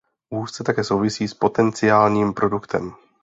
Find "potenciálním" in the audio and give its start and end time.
1.33-2.33